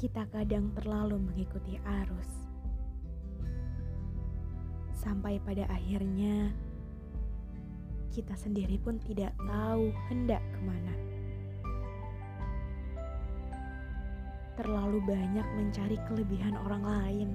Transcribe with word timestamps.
kita 0.00 0.24
kadang 0.32 0.72
terlalu 0.72 1.20
mengikuti 1.20 1.76
arus, 1.84 2.48
sampai 4.96 5.36
pada 5.44 5.68
akhirnya 5.68 6.48
kita 8.08 8.32
sendiri 8.32 8.80
pun 8.80 8.96
tidak 9.04 9.36
tahu 9.44 9.92
hendak 10.08 10.40
ke 10.56 10.60
mana. 10.64 11.19
Terlalu 14.60 15.00
banyak 15.08 15.46
mencari 15.56 15.96
kelebihan 16.04 16.52
orang 16.52 16.84
lain, 16.84 17.30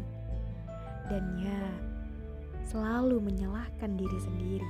dan 1.10 1.26
ya, 1.42 1.64
selalu 2.70 3.18
menyalahkan 3.18 3.98
diri 3.98 4.20
sendiri. 4.22 4.70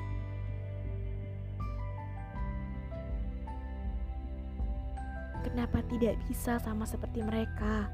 Kenapa 5.44 5.84
tidak 5.92 6.16
bisa 6.32 6.56
sama 6.64 6.88
seperti 6.88 7.28
mereka? 7.28 7.92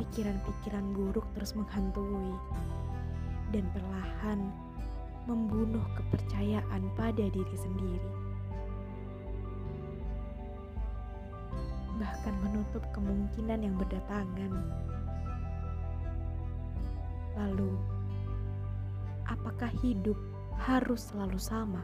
Pikiran-pikiran 0.00 0.88
buruk 0.96 1.28
terus 1.36 1.52
menghantui 1.52 2.32
dan 3.52 3.68
perlahan 3.76 4.40
membunuh 5.28 5.84
kepercayaan 6.00 6.82
pada 6.96 7.28
diri 7.28 7.56
sendiri. 7.60 8.31
Bahkan 12.02 12.34
menutup 12.42 12.82
kemungkinan 12.90 13.62
yang 13.62 13.78
berdatangan. 13.78 14.52
Lalu, 17.38 17.78
apakah 19.22 19.70
hidup 19.86 20.18
harus 20.58 21.14
selalu 21.14 21.38
sama? 21.38 21.78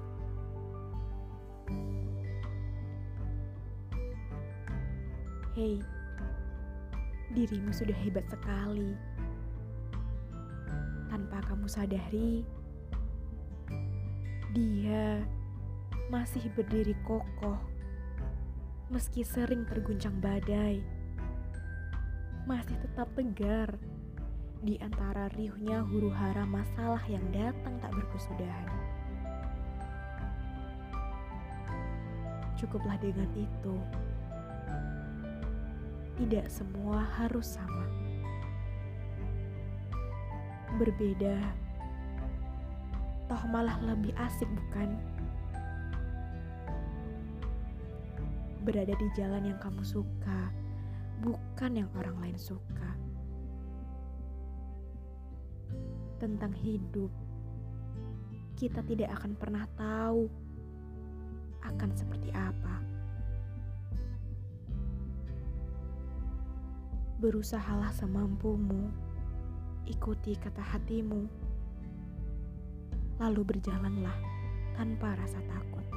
Hei, 5.54 5.78
dirimu 7.38 7.70
sudah 7.70 7.94
hebat 8.02 8.26
sekali. 8.26 8.98
Tanpa 11.14 11.46
kamu 11.46 11.70
sadari, 11.70 12.42
dia 14.50 15.22
masih 16.10 16.42
berdiri 16.58 16.98
kokoh 17.06 17.77
meski 18.88 19.20
sering 19.20 19.68
terguncang 19.68 20.16
badai. 20.16 20.80
Masih 22.48 22.72
tetap 22.80 23.12
tegar 23.12 23.76
di 24.64 24.80
antara 24.80 25.28
riuhnya 25.36 25.84
huru-hara 25.84 26.48
masalah 26.48 27.04
yang 27.04 27.22
datang 27.28 27.76
tak 27.84 27.92
berkesudahan. 27.92 28.72
Cukuplah 32.56 32.96
dengan 32.96 33.28
itu 33.36 33.76
tidak 36.18 36.48
semua 36.48 37.04
harus 37.20 37.60
sama. 37.60 37.86
Berbeda, 40.80 41.38
toh 43.30 43.42
malah 43.52 43.78
lebih 43.84 44.16
asik, 44.16 44.48
bukan? 44.48 45.17
Berada 48.68 48.92
di 49.00 49.08
jalan 49.16 49.48
yang 49.48 49.56
kamu 49.64 49.80
suka, 49.80 50.52
bukan 51.24 51.72
yang 51.72 51.88
orang 51.96 52.20
lain 52.20 52.36
suka. 52.36 52.92
Tentang 56.20 56.52
hidup, 56.52 57.08
kita 58.60 58.84
tidak 58.84 59.16
akan 59.16 59.32
pernah 59.40 59.64
tahu 59.72 60.28
akan 61.64 61.90
seperti 61.96 62.28
apa. 62.36 62.84
Berusahalah 67.24 67.88
semampumu, 67.96 68.92
ikuti 69.88 70.36
kata 70.36 70.60
hatimu, 70.60 71.24
lalu 73.16 73.40
berjalanlah 73.48 74.20
tanpa 74.76 75.16
rasa 75.16 75.40
takut. 75.48 75.88